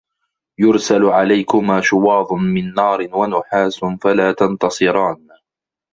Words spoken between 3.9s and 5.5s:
فَلا تَنتَصِرانِ